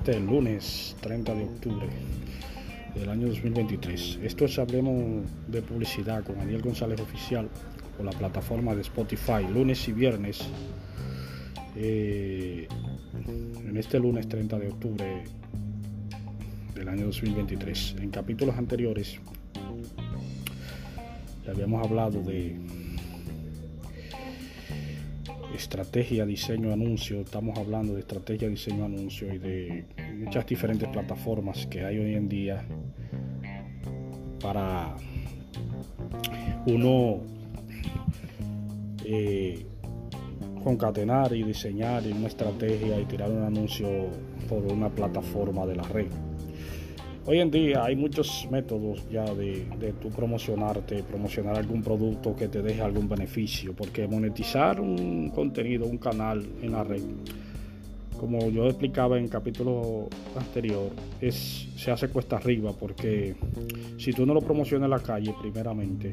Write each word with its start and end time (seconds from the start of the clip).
este 0.00 0.18
lunes 0.18 0.96
30 1.02 1.34
de 1.34 1.44
octubre 1.44 1.86
del 2.94 3.10
año 3.10 3.26
2023. 3.26 4.20
Esto 4.22 4.46
es 4.46 4.58
Hablemos 4.58 5.26
de 5.46 5.60
Publicidad 5.60 6.24
con 6.24 6.38
Daniel 6.38 6.62
González 6.62 6.98
Oficial 7.02 7.50
por 7.98 8.06
la 8.06 8.12
plataforma 8.12 8.74
de 8.74 8.80
Spotify, 8.80 9.46
lunes 9.52 9.86
y 9.88 9.92
viernes. 9.92 10.40
Eh, 11.76 12.66
en 13.68 13.76
este 13.76 13.98
lunes 13.98 14.26
30 14.26 14.58
de 14.58 14.68
octubre 14.68 15.24
del 16.74 16.88
año 16.88 17.04
2023. 17.04 17.96
En 18.00 18.10
capítulos 18.10 18.56
anteriores 18.56 19.20
ya 21.44 21.50
habíamos 21.52 21.86
hablado 21.86 22.22
de 22.22 22.56
estrategia, 25.60 26.24
diseño, 26.24 26.72
anuncio. 26.72 27.20
Estamos 27.20 27.58
hablando 27.58 27.94
de 27.94 28.00
estrategia, 28.00 28.48
diseño, 28.48 28.84
anuncio 28.84 29.32
y 29.32 29.38
de 29.38 29.84
muchas 30.16 30.46
diferentes 30.46 30.88
plataformas 30.88 31.66
que 31.66 31.84
hay 31.84 31.98
hoy 31.98 32.14
en 32.14 32.28
día 32.28 32.64
para 34.40 34.96
uno 36.66 37.20
eh, 39.04 39.66
concatenar 40.62 41.34
y 41.34 41.42
diseñar 41.42 42.02
una 42.06 42.26
estrategia 42.26 43.00
y 43.00 43.04
tirar 43.06 43.30
un 43.30 43.42
anuncio 43.42 43.88
por 44.48 44.64
una 44.64 44.88
plataforma 44.88 45.66
de 45.66 45.76
la 45.76 45.82
red. 45.84 46.08
Hoy 47.26 47.38
en 47.38 47.50
día 47.50 47.84
hay 47.84 47.96
muchos 47.96 48.48
métodos 48.50 49.08
ya 49.10 49.24
de, 49.34 49.66
de 49.78 49.92
tu 49.92 50.08
promocionarte, 50.08 51.02
promocionar 51.02 51.56
algún 51.56 51.82
producto 51.82 52.34
que 52.34 52.48
te 52.48 52.62
deje 52.62 52.80
algún 52.82 53.08
beneficio, 53.08 53.74
porque 53.74 54.08
monetizar 54.08 54.80
un 54.80 55.30
contenido, 55.30 55.86
un 55.86 55.98
canal 55.98 56.44
en 56.62 56.72
la 56.72 56.82
red, 56.82 57.02
como 58.20 58.50
yo 58.50 58.66
explicaba 58.66 59.18
en 59.18 59.28
capítulo 59.28 60.10
anterior, 60.36 60.90
se 61.32 61.90
hace 61.90 62.08
cuesta 62.10 62.36
arriba, 62.36 62.70
porque 62.78 63.34
si 63.96 64.12
tú 64.12 64.26
no 64.26 64.34
lo 64.34 64.42
promocionas 64.42 64.84
en 64.84 64.90
la 64.90 64.98
calle 64.98 65.34
primeramente, 65.40 66.10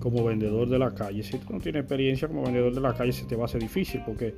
como 0.00 0.24
vendedor 0.24 0.68
de 0.68 0.80
la 0.80 0.92
calle, 0.92 1.22
si 1.22 1.38
tú 1.38 1.52
no 1.52 1.60
tienes 1.60 1.82
experiencia 1.82 2.26
como 2.26 2.42
vendedor 2.42 2.74
de 2.74 2.80
la 2.80 2.94
calle, 2.94 3.12
se 3.12 3.26
te 3.26 3.36
va 3.36 3.42
a 3.42 3.44
hacer 3.44 3.62
difícil, 3.62 4.02
porque 4.04 4.34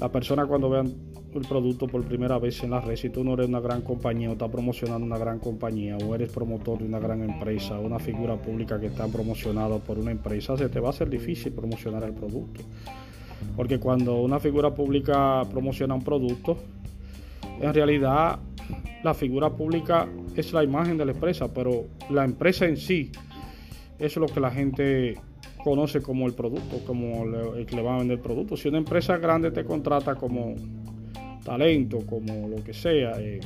la 0.00 0.10
persona 0.10 0.44
cuando 0.44 0.68
vean 0.68 0.92
el 1.32 1.42
producto 1.42 1.86
por 1.86 2.02
primera 2.02 2.40
vez 2.40 2.64
en 2.64 2.70
la 2.70 2.80
red, 2.80 2.96
si 2.96 3.08
tú 3.08 3.22
no 3.22 3.34
eres 3.34 3.46
una 3.46 3.60
gran 3.60 3.82
compañía 3.82 4.28
o 4.28 4.32
estás 4.32 4.50
promocionando 4.50 5.06
una 5.06 5.18
gran 5.18 5.38
compañía 5.38 5.98
o 5.98 6.16
eres 6.16 6.32
promotor 6.32 6.80
de 6.80 6.86
una 6.86 6.98
gran 6.98 7.22
empresa 7.22 7.78
o 7.78 7.86
una 7.86 8.00
figura 8.00 8.34
pública 8.34 8.80
que 8.80 8.86
está 8.86 9.06
promocionada 9.06 9.78
por 9.78 10.00
una 10.00 10.10
empresa, 10.10 10.56
se 10.56 10.68
te 10.68 10.80
va 10.80 10.88
a 10.88 10.90
hacer 10.90 11.08
difícil 11.08 11.52
promocionar 11.52 12.02
el 12.02 12.12
producto. 12.12 12.62
Porque 13.56 13.78
cuando 13.78 14.20
una 14.22 14.38
figura 14.40 14.74
pública 14.74 15.42
promociona 15.50 15.94
un 15.94 16.02
producto, 16.02 16.56
en 17.60 17.72
realidad 17.72 18.38
la 19.02 19.14
figura 19.14 19.50
pública 19.50 20.08
es 20.36 20.52
la 20.52 20.64
imagen 20.64 20.96
de 20.96 21.04
la 21.04 21.12
empresa, 21.12 21.52
pero 21.52 21.86
la 22.10 22.24
empresa 22.24 22.66
en 22.66 22.76
sí 22.76 23.10
es 23.98 24.16
lo 24.16 24.26
que 24.26 24.40
la 24.40 24.50
gente 24.50 25.18
conoce 25.62 26.02
como 26.02 26.26
el 26.26 26.34
producto, 26.34 26.78
como 26.86 27.24
el 27.54 27.66
que 27.66 27.76
le 27.76 27.82
va 27.82 27.94
a 27.94 27.98
vender 27.98 28.18
el 28.18 28.22
producto. 28.22 28.56
Si 28.56 28.68
una 28.68 28.78
empresa 28.78 29.16
grande 29.18 29.50
te 29.50 29.64
contrata 29.64 30.14
como 30.14 30.54
talento, 31.44 31.98
como 32.06 32.48
lo 32.48 32.62
que 32.62 32.72
sea, 32.72 33.20
eh, 33.20 33.40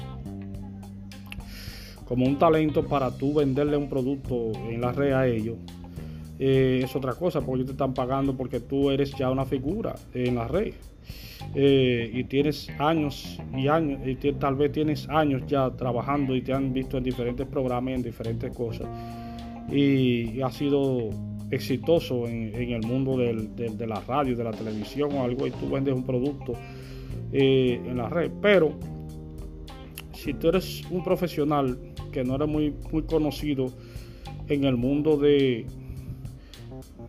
como 2.06 2.24
un 2.24 2.38
talento 2.38 2.86
para 2.86 3.10
tú 3.10 3.34
venderle 3.34 3.76
un 3.76 3.88
producto 3.88 4.52
en 4.68 4.80
la 4.80 4.92
red 4.92 5.12
a 5.12 5.26
ellos, 5.26 5.56
eh, 6.38 6.80
es 6.84 6.94
otra 6.94 7.14
cosa, 7.14 7.40
porque 7.40 7.56
ellos 7.56 7.66
te 7.66 7.72
están 7.72 7.94
pagando 7.94 8.36
porque 8.36 8.60
tú 8.60 8.90
eres 8.90 9.12
ya 9.14 9.30
una 9.30 9.44
figura 9.44 9.94
en 10.14 10.34
la 10.36 10.48
red. 10.48 10.74
Eh, 11.54 12.10
y 12.12 12.24
tienes 12.24 12.68
años 12.78 13.38
y 13.56 13.68
años, 13.68 14.00
y 14.04 14.14
tal 14.32 14.56
vez 14.56 14.72
tienes 14.72 15.08
años 15.08 15.42
ya 15.46 15.70
trabajando 15.70 16.34
y 16.34 16.42
te 16.42 16.52
han 16.52 16.72
visto 16.72 16.98
en 16.98 17.04
diferentes 17.04 17.46
programas, 17.46 17.94
en 17.94 18.02
diferentes 18.02 18.54
cosas, 18.54 18.86
y, 19.70 20.40
ha 20.40 20.50
sido 20.50 21.10
exitoso 21.50 22.26
en, 22.26 22.54
el 22.54 22.82
mundo 22.82 23.16
de 23.16 23.86
la 23.86 24.00
radio, 24.00 24.36
de 24.36 24.44
la 24.44 24.50
televisión 24.50 25.12
o 25.14 25.22
algo, 25.22 25.46
y 25.46 25.50
tú 25.52 25.70
vendes 25.70 25.94
un 25.94 26.04
producto 26.04 26.54
eh, 27.32 27.80
en 27.84 27.96
la 27.96 28.08
red. 28.08 28.30
Pero 28.40 28.72
si 30.12 30.34
tú 30.34 30.48
eres 30.48 30.82
un 30.90 31.02
profesional 31.02 31.78
que 32.12 32.24
no 32.24 32.36
eres 32.36 32.48
muy, 32.48 32.74
muy 32.92 33.02
conocido 33.02 33.66
en 34.48 34.64
el 34.64 34.76
mundo 34.76 35.16
de, 35.16 35.66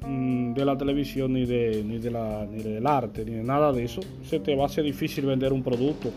de 0.02 0.66
la 0.66 0.78
televisión 0.78 1.34
ni, 1.34 1.46
de, 1.46 1.84
ni, 1.86 1.98
de 1.98 2.12
la, 2.12 2.46
ni 2.50 2.62
del 2.62 2.86
arte 2.86 3.26
ni 3.26 3.32
de 3.32 3.44
nada 3.44 3.72
de 3.72 3.84
eso, 3.84 4.02
se 4.24 4.40
te 4.40 4.56
va 4.56 4.64
a 4.64 4.66
hacer 4.68 4.84
difícil 4.84 5.26
vender 5.26 5.54
un 5.54 5.64
producto 5.64 6.12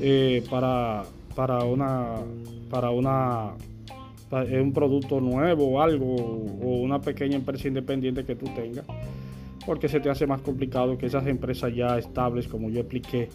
eh, 0.00 0.44
para, 0.50 1.04
para 1.34 1.64
una 1.64 2.16
para 2.70 2.90
una 2.90 3.54
un 4.30 4.72
producto 4.74 5.20
nuevo 5.20 5.68
o 5.68 5.80
algo 5.80 6.14
o 6.14 6.80
una 6.80 7.00
pequeña 7.00 7.36
empresa 7.36 7.66
independiente 7.66 8.24
que 8.24 8.34
tú 8.34 8.44
tengas 8.54 8.84
porque 9.68 9.86
se 9.86 10.00
te 10.00 10.08
hace 10.08 10.26
más 10.26 10.40
complicado 10.40 10.96
que 10.96 11.04
esas 11.04 11.26
empresas 11.26 11.74
ya 11.74 11.98
estables, 11.98 12.48
como 12.48 12.70
yo 12.70 12.80
expliqué, 12.80 13.28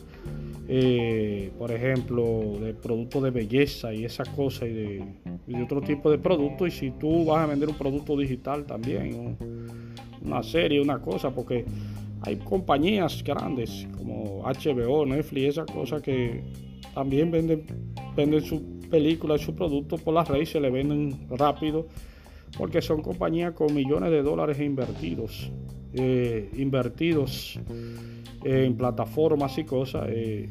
eh, 0.67 1.51
por 1.57 1.71
ejemplo, 1.71 2.57
de 2.59 2.73
productos 2.73 3.23
de 3.23 3.31
belleza 3.31 3.93
y 3.93 4.05
esas 4.05 4.29
cosas 4.29 4.69
y 4.69 4.73
de, 4.73 5.63
otro 5.63 5.81
tipo 5.81 6.09
de 6.09 6.17
productos. 6.17 6.69
Y 6.69 6.71
si 6.71 6.91
tú 6.91 7.25
vas 7.25 7.39
a 7.43 7.47
vender 7.47 7.69
un 7.69 7.75
producto 7.75 8.17
digital 8.17 8.65
también, 8.65 9.37
una 10.21 10.43
serie, 10.43 10.81
una 10.81 11.01
cosa, 11.01 11.31
porque 11.31 11.65
hay 12.21 12.37
compañías 12.37 13.23
grandes 13.23 13.87
como 13.97 14.43
HBO, 14.43 15.05
Netflix, 15.05 15.49
esas 15.49 15.65
cosas 15.65 16.01
que 16.01 16.43
también 16.93 17.31
venden, 17.31 17.65
venden 18.15 18.41
sus 18.41 18.61
películas 18.89 19.41
y 19.41 19.45
sus 19.45 19.55
productos 19.55 20.01
por 20.01 20.13
las 20.13 20.27
redes, 20.27 20.49
se 20.49 20.59
le 20.59 20.69
venden 20.69 21.27
rápido, 21.31 21.87
porque 22.57 22.81
son 22.81 23.01
compañías 23.01 23.53
con 23.53 23.73
millones 23.73 24.11
de 24.11 24.21
dólares 24.21 24.59
invertidos 24.59 25.51
eh, 25.95 26.49
invertidos 26.55 27.59
en 28.43 28.75
plataformas 28.75 29.57
y 29.57 29.63
cosas, 29.63 30.05
eh, 30.09 30.49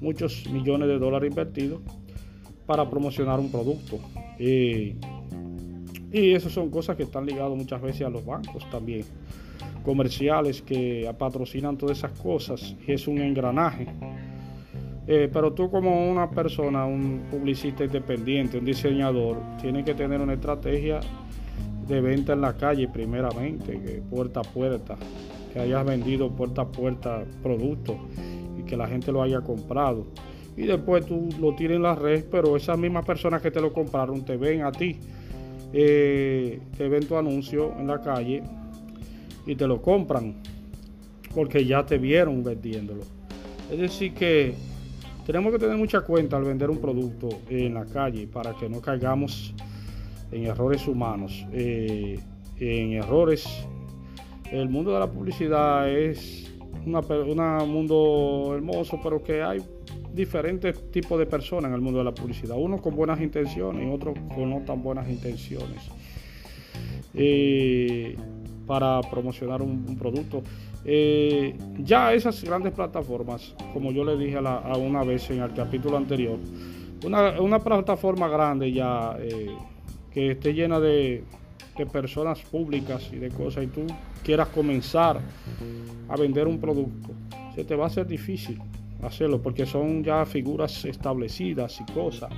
muchos 0.00 0.48
millones 0.50 0.88
de 0.88 0.98
dólares 0.98 1.30
invertidos 1.30 1.80
para 2.66 2.88
promocionar 2.88 3.40
un 3.40 3.50
producto. 3.50 3.98
y 4.38 4.96
esas 6.32 6.52
son 6.52 6.70
cosas 6.70 6.96
que 6.96 7.04
están 7.04 7.24
ligadas 7.26 7.56
muchas 7.56 7.80
veces 7.80 8.02
a 8.02 8.10
los 8.10 8.24
bancos 8.24 8.68
también, 8.70 9.04
comerciales 9.84 10.62
que 10.62 11.12
patrocinan 11.18 11.76
todas 11.76 11.98
esas 11.98 12.18
cosas 12.18 12.74
y 12.86 12.92
es 12.92 13.06
un 13.06 13.18
engranaje. 13.18 13.86
Eh, 15.06 15.28
pero 15.32 15.52
tú 15.52 15.70
como 15.70 16.08
una 16.08 16.30
persona, 16.30 16.86
un 16.86 17.22
publicista 17.30 17.84
independiente, 17.84 18.58
un 18.58 18.64
diseñador, 18.64 19.38
tienes 19.60 19.84
que 19.84 19.94
tener 19.94 20.20
una 20.20 20.34
estrategia 20.34 21.00
de 21.88 22.00
venta 22.00 22.34
en 22.34 22.40
la 22.40 22.56
calle 22.56 22.86
primeramente, 22.86 24.02
puerta 24.08 24.40
a 24.40 24.44
puerta, 24.44 24.96
que 25.52 25.60
hayas 25.60 25.84
vendido 25.84 26.30
puerta 26.30 26.62
a 26.62 26.68
puerta 26.68 27.24
productos 27.42 27.96
y 28.58 28.62
que 28.62 28.76
la 28.76 28.86
gente 28.86 29.12
lo 29.12 29.22
haya 29.22 29.40
comprado. 29.40 30.06
Y 30.56 30.66
después 30.66 31.06
tú 31.06 31.28
lo 31.40 31.54
tienes 31.54 31.76
en 31.76 31.82
la 31.82 31.94
red, 31.94 32.24
pero 32.30 32.56
esas 32.56 32.78
mismas 32.78 33.04
personas 33.04 33.40
que 33.40 33.50
te 33.50 33.60
lo 33.60 33.72
compraron 33.72 34.24
te 34.24 34.36
ven 34.36 34.62
a 34.62 34.72
ti, 34.72 34.96
eh, 35.72 36.60
te 36.76 36.88
ven 36.88 37.06
tu 37.06 37.16
anuncio 37.16 37.72
en 37.78 37.86
la 37.86 38.00
calle 38.00 38.42
y 39.46 39.54
te 39.54 39.66
lo 39.66 39.80
compran 39.80 40.34
porque 41.34 41.64
ya 41.64 41.84
te 41.84 41.98
vieron 41.98 42.42
vendiéndolo. 42.42 43.02
Es 43.70 43.78
decir 43.78 44.12
que 44.14 44.54
tenemos 45.26 45.52
que 45.52 45.58
tener 45.58 45.76
mucha 45.76 46.00
cuenta 46.00 46.36
al 46.36 46.44
vender 46.44 46.70
un 46.70 46.78
producto 46.78 47.28
en 47.48 47.74
la 47.74 47.84
calle 47.84 48.26
para 48.26 48.54
que 48.54 48.68
no 48.68 48.80
caigamos 48.80 49.54
en 50.32 50.46
errores 50.46 50.86
humanos, 50.86 51.46
eh, 51.52 52.18
en 52.58 52.92
errores. 52.92 53.46
El 54.50 54.68
mundo 54.68 54.92
de 54.92 54.98
la 54.98 55.06
publicidad 55.06 55.88
es 55.88 56.52
un 56.84 56.92
mundo 57.72 58.52
hermoso, 58.54 58.98
pero 59.02 59.22
que 59.22 59.42
hay 59.42 59.62
diferentes 60.12 60.90
tipos 60.90 61.18
de 61.18 61.26
personas 61.26 61.68
en 61.68 61.74
el 61.74 61.80
mundo 61.80 61.98
de 61.98 62.04
la 62.04 62.12
publicidad. 62.12 62.56
Unos 62.58 62.80
con 62.80 62.96
buenas 62.96 63.20
intenciones 63.20 63.86
y 63.86 63.90
otros 63.90 64.18
con 64.34 64.50
no 64.50 64.60
tan 64.62 64.82
buenas 64.82 65.08
intenciones. 65.08 65.88
Eh, 67.14 68.16
para 68.66 69.00
promocionar 69.02 69.62
un, 69.62 69.96
producto. 69.98 70.42
Eh, 70.84 71.56
ya 71.78 72.12
esas 72.12 72.42
grandes 72.42 72.72
plataformas, 72.72 73.54
como 73.72 73.92
yo 73.92 74.04
le 74.04 74.16
dije 74.16 74.38
a, 74.38 74.76
una 74.76 75.04
vez 75.04 75.30
en 75.30 75.42
el 75.42 75.52
capítulo 75.52 75.96
anterior, 75.96 76.38
una, 77.04 77.40
una 77.40 77.58
plataforma 77.58 78.28
grande 78.28 78.72
ya 78.72 79.16
que 80.12 80.32
esté 80.32 80.54
llena 80.54 80.80
de, 80.80 81.24
personas 81.86 82.40
públicas 82.42 83.10
y 83.12 83.16
de 83.16 83.28
cosas 83.30 83.64
y 83.64 83.66
tú 83.68 83.86
quieras 84.22 84.48
comenzar 84.48 85.20
a 86.08 86.16
vender 86.16 86.46
un 86.46 86.58
producto, 86.58 87.10
se 87.54 87.64
te 87.64 87.74
va 87.74 87.84
a 87.84 87.86
hacer 87.88 88.06
difícil 88.06 88.60
hacerlo 89.02 89.40
porque 89.40 89.64
son 89.64 90.04
ya 90.04 90.26
figuras 90.26 90.84
establecidas 90.84 91.80
y 91.80 91.92
cosas 91.92 92.30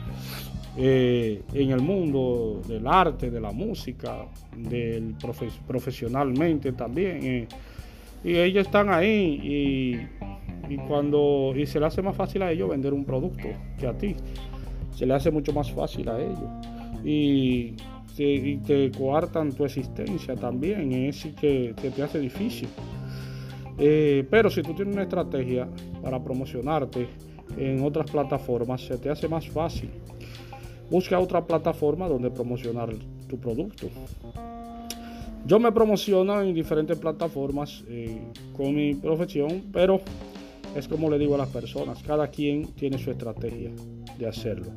eh, 0.77 1.43
en 1.53 1.71
el 1.71 1.81
mundo 1.81 2.63
del 2.67 2.87
arte, 2.87 3.31
de 3.31 3.41
la 3.41 3.53
música, 3.53 4.27
del 4.57 5.15
profesionalmente 5.67 6.73
también. 6.73 7.19
Eh, 7.23 7.49
y 8.25 8.37
ellos 8.37 8.67
están 8.67 8.89
ahí 8.89 9.41
y 9.43 10.33
y 10.73 10.77
cuando 10.77 11.53
y 11.55 11.67
se 11.67 11.79
le 11.79 11.87
hace 11.87 12.03
más 12.03 12.17
fácil 12.17 12.43
a 12.43 12.51
ellos 12.51 12.71
vender 12.71 12.93
un 12.93 13.05
producto 13.05 13.49
que 13.79 13.87
a 13.87 13.93
ti. 13.93 14.17
Se 14.95 15.07
le 15.07 15.15
hace 15.15 15.31
mucho 15.31 15.53
más 15.53 15.71
fácil 15.71 16.09
a 16.09 16.19
ellos. 16.19 16.39
Y 17.05 17.75
te, 18.17 18.91
coartan 18.97 19.53
tu 19.53 19.65
existencia 19.65 20.37
también, 20.37 20.93
es 20.93 21.27
que, 21.41 21.75
que 21.81 21.91
te 21.91 22.03
hace 22.03 22.19
difícil. 22.19 22.69
Eh, 23.79 24.27
pero 24.31 24.51
si 24.51 24.63
tú 24.63 24.75
tienes 24.75 24.95
una 24.95 25.05
estrategia 25.05 25.69
para 26.03 26.23
promocionarte 26.23 27.09
en 27.57 27.85
otras 27.85 28.11
plataformas, 28.11 28.83
se 28.83 28.99
te 28.99 29.11
hace 29.11 29.29
más 29.29 29.49
fácil. 29.49 29.91
Busca 30.91 31.19
otra 31.19 31.45
plataforma 31.45 32.09
donde 32.09 32.31
promocionar 32.31 32.91
tu 33.29 33.39
producto. 33.39 33.89
Yo 35.47 35.59
me 35.59 35.73
promociono 35.73 36.41
en 36.41 36.55
diferentes 36.55 36.99
plataformas 36.99 37.83
eh, 37.89 38.21
con 38.57 38.75
mi 38.75 38.95
profesión, 38.95 39.65
pero 39.73 40.01
es 40.77 40.87
como 40.87 41.11
le 41.11 41.19
digo 41.19 41.35
a 41.35 41.39
las 41.39 41.49
personas, 41.49 42.03
cada 42.03 42.29
quien 42.29 42.67
tiene 42.75 42.99
su 42.99 43.11
estrategia 43.11 43.71
de 44.19 44.27
hacerlo. 44.29 44.71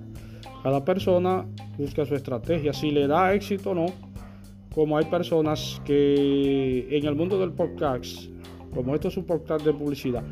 Cada 0.65 0.83
persona 0.83 1.45
busca 1.77 2.07
su 2.07 2.15
estrategia, 2.15 2.73
si 2.73 2.89
le 2.89 3.05
da 3.05 3.35
éxito 3.35 3.69
o 3.69 3.75
no, 3.75 3.85
como 4.73 4.97
hay 4.97 5.05
personas 5.05 5.79
que 5.85 6.87
en 6.89 7.05
el 7.05 7.13
mundo 7.13 7.39
del 7.39 7.51
podcast, 7.51 8.31
como 8.73 8.95
esto 8.95 9.09
es 9.09 9.17
un 9.17 9.25
podcast 9.25 9.63
de 9.63 9.73
publicidad, 9.73 10.23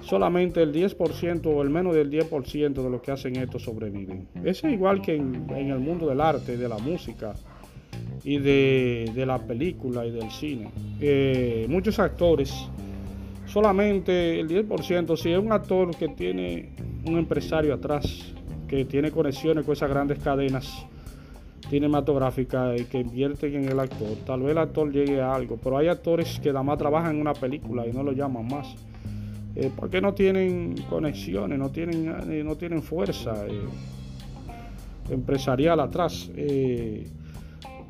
solamente 0.00 0.62
el 0.62 0.72
10% 0.72 1.44
o 1.54 1.60
el 1.60 1.68
menos 1.68 1.94
del 1.94 2.10
10% 2.10 2.72
de 2.72 2.88
los 2.88 3.02
que 3.02 3.10
hacen 3.10 3.36
esto 3.36 3.58
sobreviven. 3.58 4.26
Es 4.42 4.64
igual 4.64 5.02
que 5.02 5.16
en, 5.16 5.50
el 5.50 5.80
mundo 5.80 6.08
del 6.08 6.22
arte, 6.22 6.56
de 6.56 6.66
la 6.66 6.78
música 6.78 7.34
y 8.24 8.38
de, 8.38 9.24
la 9.26 9.38
película 9.38 10.06
y 10.06 10.12
del 10.12 10.30
cine. 10.30 10.70
Eh, 10.98 11.66
muchos 11.68 11.98
actores, 11.98 12.54
solamente 13.44 14.40
el 14.40 14.48
10%, 14.48 15.14
si 15.18 15.30
es 15.30 15.38
un 15.38 15.52
actor 15.52 15.94
que 15.94 16.08
tiene 16.08 16.70
un 17.06 17.18
empresario 17.18 17.74
atrás, 17.74 18.33
que 18.74 18.84
tiene 18.84 19.12
conexiones 19.12 19.64
con 19.64 19.74
esas 19.74 19.88
grandes 19.88 20.18
cadenas 20.18 20.84
cinematográficas 21.70 22.80
y 22.80 22.84
que 22.86 22.98
invierten 22.98 23.54
en 23.54 23.68
el 23.68 23.78
actor, 23.78 24.16
tal 24.26 24.42
vez 24.42 24.50
el 24.50 24.58
actor 24.58 24.90
llegue 24.90 25.20
a 25.20 25.32
algo, 25.32 25.58
pero 25.62 25.78
hay 25.78 25.86
actores 25.86 26.40
que 26.40 26.48
nada 26.48 26.64
más 26.64 26.76
trabajan 26.78 27.14
en 27.14 27.20
una 27.20 27.34
película 27.34 27.86
y 27.86 27.92
no 27.92 28.02
lo 28.02 28.10
llaman 28.10 28.48
más 28.48 28.74
eh, 29.54 29.70
porque 29.76 30.00
no 30.00 30.12
tienen 30.12 30.74
conexiones, 30.90 31.56
no 31.56 31.70
tienen, 31.70 32.12
eh, 32.28 32.42
no 32.42 32.56
tienen 32.56 32.82
fuerza 32.82 33.46
eh, 33.46 33.60
empresarial 35.08 35.78
atrás. 35.78 36.28
Eh, 36.34 37.06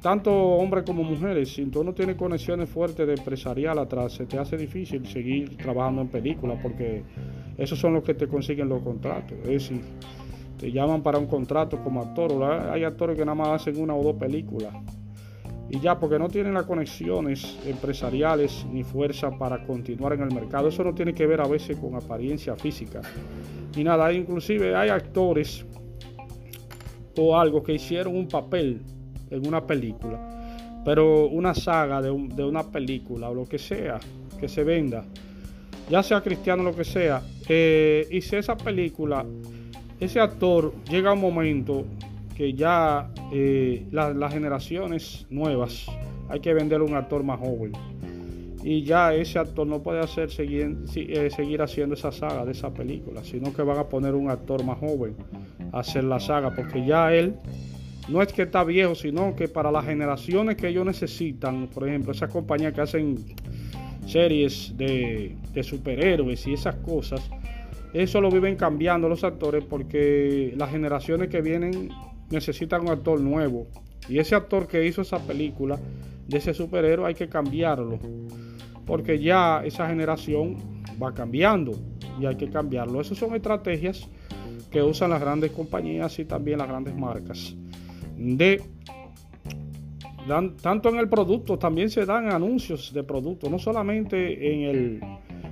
tanto 0.02 0.30
hombres 0.30 0.84
como 0.84 1.02
mujeres, 1.02 1.54
si 1.54 1.64
tú 1.64 1.82
no 1.82 1.94
tienes 1.94 2.16
conexiones 2.16 2.68
fuertes 2.68 3.06
de 3.06 3.14
empresarial 3.14 3.78
atrás, 3.78 4.12
se 4.12 4.26
te 4.26 4.38
hace 4.38 4.58
difícil 4.58 5.06
seguir 5.06 5.56
trabajando 5.56 6.02
en 6.02 6.08
películas 6.08 6.58
porque 6.62 7.02
esos 7.56 7.78
son 7.78 7.94
los 7.94 8.04
que 8.04 8.12
te 8.12 8.28
consiguen 8.28 8.68
los 8.68 8.82
contratos. 8.82 9.38
Es 9.44 9.48
decir, 9.48 9.80
te 10.64 10.72
llaman 10.72 11.02
para 11.02 11.18
un 11.18 11.26
contrato 11.26 11.78
como 11.84 12.00
actor. 12.00 12.42
Hay 12.72 12.84
actores 12.84 13.18
que 13.18 13.24
nada 13.26 13.34
más 13.34 13.48
hacen 13.60 13.78
una 13.78 13.94
o 13.94 14.02
dos 14.02 14.16
películas 14.16 14.72
y 15.68 15.78
ya 15.78 16.00
porque 16.00 16.18
no 16.18 16.28
tienen 16.28 16.54
las 16.54 16.64
conexiones 16.64 17.58
empresariales 17.66 18.64
ni 18.72 18.82
fuerza 18.82 19.30
para 19.38 19.62
continuar 19.66 20.14
en 20.14 20.22
el 20.22 20.32
mercado. 20.32 20.68
Eso 20.68 20.82
no 20.82 20.94
tiene 20.94 21.12
que 21.12 21.26
ver 21.26 21.42
a 21.42 21.46
veces 21.46 21.76
con 21.76 21.94
apariencia 21.94 22.56
física 22.56 23.02
ni 23.76 23.84
nada. 23.84 24.10
Inclusive 24.10 24.74
hay 24.74 24.88
actores 24.88 25.66
o 27.18 27.38
algo 27.38 27.62
que 27.62 27.74
hicieron 27.74 28.16
un 28.16 28.26
papel 28.26 28.80
en 29.28 29.46
una 29.46 29.66
película, 29.66 30.80
pero 30.82 31.26
una 31.26 31.54
saga 31.54 32.00
de, 32.00 32.10
una 32.10 32.62
película 32.62 33.28
o 33.28 33.34
lo 33.34 33.44
que 33.44 33.58
sea 33.58 34.00
que 34.40 34.48
se 34.48 34.64
venda, 34.64 35.04
ya 35.90 36.02
sea 36.02 36.22
cristiano 36.22 36.62
o 36.62 36.64
lo 36.64 36.74
que 36.74 36.84
sea, 36.84 37.20
eh, 37.50 38.08
y 38.10 38.22
si 38.22 38.36
esa 38.36 38.56
película, 38.56 39.26
ese 40.04 40.20
actor 40.20 40.74
llega 40.90 41.12
un 41.12 41.20
momento 41.20 41.84
que 42.36 42.52
ya 42.52 43.10
eh, 43.32 43.86
las 43.90 44.32
generaciones 44.32 45.26
nuevas 45.30 45.86
hay 46.28 46.40
que 46.40 46.52
vender 46.52 46.82
un 46.82 46.94
actor 46.94 47.22
más 47.22 47.38
joven. 47.40 47.72
Y 48.62 48.82
ya 48.82 49.14
ese 49.14 49.38
actor 49.38 49.66
no 49.66 49.82
puede 49.82 50.00
hacer 50.00 50.30
seguir, 50.30 50.78
eh, 50.96 51.30
seguir 51.30 51.60
haciendo 51.60 51.94
esa 51.94 52.10
saga 52.10 52.44
de 52.44 52.52
esa 52.52 52.72
película, 52.72 53.22
sino 53.22 53.52
que 53.52 53.62
van 53.62 53.78
a 53.78 53.84
poner 53.84 54.14
un 54.14 54.30
actor 54.30 54.64
más 54.64 54.78
joven 54.78 55.14
a 55.70 55.80
hacer 55.80 56.04
la 56.04 56.18
saga, 56.18 56.54
porque 56.54 56.84
ya 56.84 57.12
él 57.12 57.34
no 58.08 58.22
es 58.22 58.32
que 58.32 58.42
está 58.42 58.64
viejo, 58.64 58.94
sino 58.94 59.36
que 59.36 59.48
para 59.48 59.70
las 59.70 59.84
generaciones 59.84 60.56
que 60.56 60.68
ellos 60.68 60.86
necesitan, 60.86 61.68
por 61.68 61.86
ejemplo, 61.86 62.12
esas 62.12 62.30
compañías 62.30 62.72
que 62.72 62.80
hacen 62.80 63.18
series 64.06 64.74
de 64.76 65.62
superhéroes 65.62 66.46
y 66.46 66.54
esas 66.54 66.76
cosas, 66.76 67.20
eso 67.94 68.20
lo 68.20 68.28
viven 68.28 68.56
cambiando 68.56 69.08
los 69.08 69.22
actores 69.22 69.64
porque 69.64 70.52
las 70.56 70.70
generaciones 70.70 71.28
que 71.28 71.40
vienen 71.40 71.90
necesitan 72.28 72.82
un 72.82 72.88
actor 72.88 73.20
nuevo. 73.20 73.68
Y 74.08 74.18
ese 74.18 74.34
actor 74.34 74.66
que 74.66 74.84
hizo 74.84 75.02
esa 75.02 75.20
película 75.20 75.78
de 76.26 76.38
ese 76.38 76.52
superhéroe 76.52 77.06
hay 77.06 77.14
que 77.14 77.28
cambiarlo. 77.28 78.00
Porque 78.84 79.20
ya 79.20 79.62
esa 79.64 79.86
generación 79.86 80.56
va 81.00 81.14
cambiando 81.14 81.72
y 82.20 82.26
hay 82.26 82.34
que 82.34 82.50
cambiarlo. 82.50 83.00
Esas 83.00 83.16
son 83.16 83.32
estrategias 83.36 84.08
que 84.72 84.82
usan 84.82 85.10
las 85.10 85.20
grandes 85.20 85.52
compañías 85.52 86.18
y 86.18 86.24
también 86.24 86.58
las 86.58 86.66
grandes 86.66 86.96
marcas. 86.96 87.54
Dan, 90.26 90.56
tanto 90.56 90.88
en 90.88 90.96
el 90.96 91.08
producto, 91.08 91.58
también 91.58 91.90
se 91.90 92.04
dan 92.04 92.28
anuncios 92.32 92.92
de 92.92 93.04
productos, 93.04 93.48
no 93.48 93.58
solamente 93.60 94.52
en 94.52 94.62
el, 94.62 95.00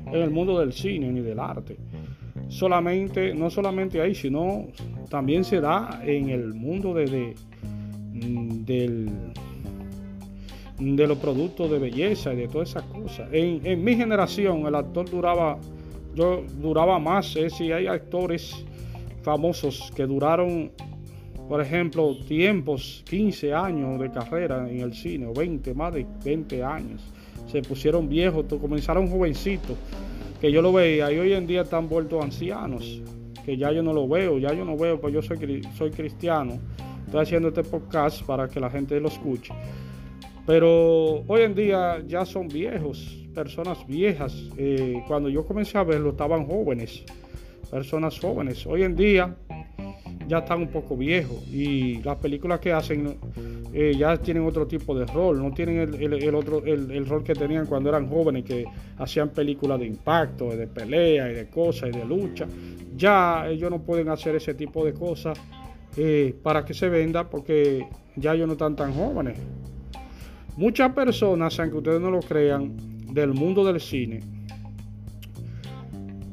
en 0.06 0.22
el 0.22 0.30
mundo 0.30 0.58
del 0.58 0.72
cine 0.72 1.12
ni 1.12 1.20
del 1.20 1.38
arte 1.38 1.76
solamente, 2.52 3.34
no 3.34 3.48
solamente 3.48 4.00
ahí, 4.00 4.14
sino 4.14 4.66
también 5.08 5.42
se 5.42 5.60
da 5.60 6.02
en 6.04 6.28
el 6.28 6.52
mundo 6.52 6.92
de, 6.92 7.34
mm, 8.12 8.64
del, 8.64 9.10
de 10.78 11.06
los 11.06 11.16
productos 11.16 11.70
de 11.70 11.78
belleza 11.78 12.34
y 12.34 12.36
de 12.36 12.48
todas 12.48 12.70
esas 12.70 12.82
cosas. 12.84 13.28
En, 13.32 13.82
mi 13.82 13.96
generación 13.96 14.66
el 14.66 14.74
actor 14.74 15.08
duraba, 15.08 15.58
yo 16.14 16.44
duraba 16.60 16.98
más, 16.98 17.34
es 17.36 17.54
si 17.54 17.72
hay 17.72 17.86
actores 17.86 18.66
famosos 19.22 19.90
que 19.96 20.04
duraron, 20.04 20.72
por 21.48 21.62
ejemplo, 21.62 22.14
tiempos, 22.28 23.02
15 23.08 23.54
años 23.54 23.98
de 23.98 24.10
carrera 24.10 24.68
en 24.68 24.80
el 24.80 24.92
cine, 24.92 25.26
o 25.26 25.32
20, 25.32 25.72
más 25.72 25.94
de 25.94 26.06
20 26.22 26.62
años. 26.62 27.00
Se 27.50 27.62
pusieron 27.62 28.10
viejos, 28.10 28.44
comenzaron 28.60 29.08
jovencitos 29.08 29.76
que 30.42 30.50
yo 30.50 30.60
lo 30.60 30.72
veía 30.72 31.12
y 31.12 31.20
hoy 31.20 31.34
en 31.34 31.46
día 31.46 31.62
están 31.62 31.88
vueltos 31.88 32.20
ancianos, 32.20 33.00
que 33.44 33.56
ya 33.56 33.70
yo 33.70 33.80
no 33.80 33.92
lo 33.92 34.08
veo, 34.08 34.38
ya 34.38 34.52
yo 34.52 34.64
no 34.64 34.76
veo, 34.76 35.00
pues 35.00 35.14
yo 35.14 35.22
soy, 35.22 35.62
soy 35.78 35.92
cristiano, 35.92 36.58
estoy 37.06 37.22
haciendo 37.22 37.50
este 37.50 37.62
podcast 37.62 38.24
para 38.24 38.48
que 38.48 38.58
la 38.58 38.68
gente 38.68 38.98
lo 38.98 39.06
escuche. 39.06 39.54
Pero 40.44 41.22
hoy 41.28 41.42
en 41.42 41.54
día 41.54 42.02
ya 42.08 42.24
son 42.24 42.48
viejos, 42.48 43.24
personas 43.32 43.86
viejas. 43.86 44.34
Eh, 44.56 45.04
cuando 45.06 45.28
yo 45.28 45.46
comencé 45.46 45.78
a 45.78 45.84
verlo 45.84 46.10
estaban 46.10 46.44
jóvenes, 46.44 47.04
personas 47.70 48.18
jóvenes. 48.18 48.66
Hoy 48.66 48.82
en 48.82 48.96
día 48.96 49.36
ya 50.28 50.38
están 50.38 50.60
un 50.62 50.68
poco 50.68 50.96
viejos 50.96 51.46
y 51.48 52.02
las 52.02 52.16
películas 52.16 52.60
que 52.60 52.72
hacen 52.72 53.16
eh, 53.72 53.94
ya 53.96 54.16
tienen 54.16 54.44
otro 54.44 54.66
tipo 54.66 54.94
de 54.94 55.06
rol, 55.06 55.42
no 55.42 55.52
tienen 55.52 55.94
el, 55.94 56.34
otro, 56.34 56.64
el, 56.64 57.06
rol 57.06 57.24
que 57.24 57.34
tenían 57.34 57.66
cuando 57.66 57.88
eran 57.88 58.08
jóvenes, 58.08 58.44
que 58.44 58.64
hacían 58.98 59.30
películas 59.30 59.80
de 59.80 59.86
impacto, 59.86 60.50
de 60.50 60.66
pelea 60.66 61.30
y 61.30 61.34
de 61.34 61.48
cosas 61.48 61.90
y 61.90 61.98
de 61.98 62.04
lucha. 62.04 62.46
Ya 62.96 63.46
ellos 63.48 63.70
no 63.70 63.80
pueden 63.82 64.08
hacer 64.08 64.36
ese 64.36 64.54
tipo 64.54 64.84
de 64.84 64.92
cosas 64.92 65.38
eh, 65.96 66.34
para 66.42 66.64
que 66.64 66.74
se 66.74 66.88
venda 66.88 67.28
porque 67.28 67.86
ya 68.16 68.34
ellos 68.34 68.46
no 68.46 68.52
están 68.52 68.76
tan 68.76 68.92
jóvenes. 68.92 69.38
Muchas 70.56 70.92
personas, 70.92 71.58
aunque 71.58 71.78
ustedes 71.78 72.00
no 72.00 72.10
lo 72.10 72.20
crean, 72.20 72.76
del 73.12 73.32
mundo 73.32 73.64
del 73.64 73.80
cine, 73.80 74.20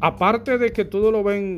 aparte 0.02 0.58
de 0.58 0.72
que 0.72 0.86
todo 0.86 1.12
lo 1.12 1.24
ven 1.24 1.58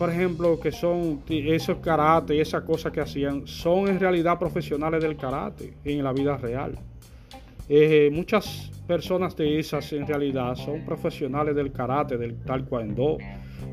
por 0.00 0.08
ejemplo, 0.08 0.58
que 0.58 0.72
son 0.72 1.20
esos 1.28 1.76
karate 1.76 2.34
y 2.34 2.40
esas 2.40 2.62
cosas 2.62 2.90
que 2.90 3.02
hacían, 3.02 3.46
son 3.46 3.86
en 3.86 4.00
realidad 4.00 4.38
profesionales 4.38 5.02
del 5.02 5.14
karate 5.14 5.74
en 5.84 6.02
la 6.02 6.10
vida 6.14 6.38
real. 6.38 6.72
Eh, 7.68 8.08
muchas 8.10 8.70
personas 8.86 9.36
de 9.36 9.58
esas 9.58 9.92
en 9.92 10.06
realidad 10.06 10.56
son 10.56 10.86
profesionales 10.86 11.54
del 11.54 11.70
karate, 11.70 12.16
del 12.16 12.34
taekwondo 12.36 13.18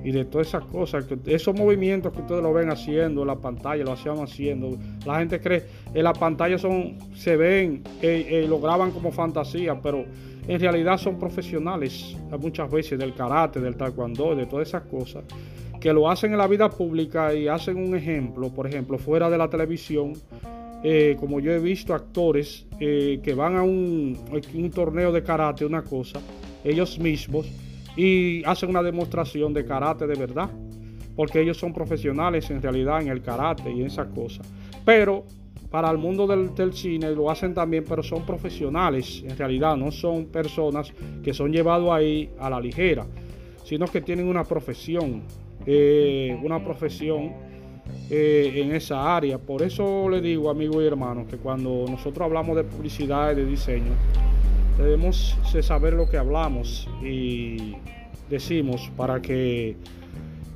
y 0.03 0.11
de 0.11 0.25
todas 0.25 0.47
esas 0.47 0.65
cosas, 0.65 1.05
esos 1.27 1.55
movimientos 1.55 2.11
que 2.11 2.19
ustedes 2.19 2.43
lo 2.43 2.51
ven 2.51 2.71
haciendo 2.71 3.21
en 3.21 3.27
la 3.27 3.37
pantalla, 3.37 3.85
lo 3.85 3.93
hacían 3.93 4.19
haciendo. 4.19 4.77
La 5.05 5.19
gente 5.19 5.39
cree, 5.39 5.63
en 5.93 6.03
la 6.03 6.11
pantalla 6.11 6.57
son, 6.57 6.97
se 7.15 7.37
ven 7.37 7.83
eh, 8.01 8.27
eh, 8.31 8.45
lo 8.49 8.59
graban 8.59 8.91
como 8.91 9.13
fantasía, 9.13 9.79
pero 9.81 10.03
en 10.45 10.59
realidad 10.59 10.97
son 10.97 11.17
profesionales 11.17 12.17
muchas 12.37 12.69
veces 12.69 12.99
del 12.99 13.13
karate, 13.13 13.61
del 13.61 13.77
taekwondo, 13.77 14.35
de 14.35 14.45
todas 14.45 14.67
esas 14.67 14.83
cosas 14.83 15.23
que 15.79 15.93
lo 15.93 16.09
hacen 16.09 16.31
en 16.31 16.37
la 16.37 16.47
vida 16.47 16.69
pública 16.69 17.33
y 17.33 17.47
hacen 17.47 17.77
un 17.77 17.95
ejemplo, 17.95 18.49
por 18.49 18.67
ejemplo, 18.67 18.97
fuera 18.97 19.29
de 19.29 19.37
la 19.37 19.49
televisión, 19.49 20.13
eh, 20.83 21.15
como 21.19 21.39
yo 21.39 21.51
he 21.51 21.59
visto 21.59 21.93
actores 21.93 22.65
eh, 22.79 23.19
que 23.23 23.33
van 23.33 23.55
a 23.55 23.63
un, 23.63 24.17
torneo 24.73 25.11
de 25.11 25.23
karate, 25.23 25.65
una 25.65 25.83
cosa, 25.83 26.19
ellos 26.63 26.99
mismos, 26.99 27.47
y 27.95 28.43
hacen 28.45 28.69
una 28.69 28.83
demostración 28.83 29.53
de 29.53 29.65
karate 29.65 30.05
de 30.05 30.15
verdad, 30.15 30.49
porque 31.15 31.41
ellos 31.41 31.57
son 31.57 31.73
profesionales 31.73 32.49
en 32.51 32.61
realidad 32.61 33.01
en 33.01 33.07
el 33.07 33.21
karate 33.21 33.71
y 33.71 33.81
en 33.81 33.87
esas 33.87 34.07
cosas. 34.07 34.47
Pero 34.85 35.25
para 35.71 35.89
el 35.89 35.97
mundo 35.97 36.27
del, 36.27 36.73
cine 36.73 37.11
lo 37.11 37.29
hacen 37.29 37.53
también, 37.53 37.83
pero 37.87 38.03
son 38.03 38.25
profesionales 38.25 39.23
en 39.27 39.35
realidad, 39.35 39.75
no 39.75 39.91
son 39.91 40.27
personas 40.27 40.93
que 41.23 41.33
son 41.33 41.51
llevados 41.51 41.91
ahí 41.91 42.29
a 42.39 42.49
la 42.49 42.61
ligera, 42.61 43.05
sino 43.63 43.87
que 43.87 44.01
tienen 44.01 44.27
una 44.27 44.43
profesión, 44.43 45.23
eh, 45.69 46.39
una 46.41 46.63
profesión 46.63 47.33
eh, 48.09 48.53
en 48.55 48.73
esa 48.73 49.17
área. 49.17 49.37
Por 49.37 49.61
eso 49.61 50.07
le 50.07 50.21
digo, 50.21 50.49
amigos 50.49 50.81
y 50.81 50.87
hermanos, 50.87 51.27
que 51.27 51.35
cuando 51.35 51.85
nosotros 51.89 52.25
hablamos 52.25 52.55
de 52.55 52.63
publicidad 52.63 53.33
y 53.33 53.35
de 53.35 53.45
diseño, 53.45 53.91
debemos 54.77 55.37
saber 55.61 55.91
lo 55.91 56.09
que 56.09 56.15
hablamos 56.15 56.87
y 57.03 57.75
decimos 58.29 58.89
para 58.95 59.21
que 59.21 59.75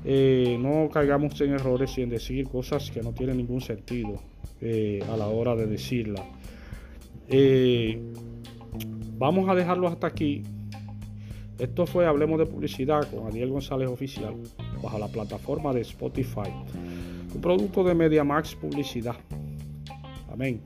eh, 0.06 0.58
no 0.58 0.90
caigamos 0.90 1.42
en 1.42 1.56
errores 1.56 1.98
y 1.98 2.04
en 2.04 2.10
decir 2.10 2.48
cosas 2.48 2.90
que 2.90 3.02
no 3.02 3.12
tienen 3.12 3.36
ningún 3.36 3.60
sentido 3.60 4.22
a 5.12 5.18
la 5.18 5.28
hora 5.28 5.56
de 5.56 5.66
decirla. 5.66 6.24
vamos 9.18 9.50
a 9.50 9.56
dejarlo 9.56 9.90
hasta 9.90 10.08
aquí. 10.08 10.44
Esto 11.60 11.86
fue 11.86 12.06
Hablemos 12.06 12.40
de 12.40 12.46
Publicidad 12.46 13.12
con 13.12 13.26
Daniel 13.26 13.50
González 13.50 13.90
Oficial 13.90 14.36
bajo 14.82 15.00
la 15.00 15.08
plataforma 15.08 15.74
de 15.74 15.82
Spotify 15.82 16.52
un 17.34 17.42
producto 17.42 17.84
de 17.84 17.96
MediaMax 17.96 18.56
Publicidad. 18.56 19.16
Amén. 20.32 20.62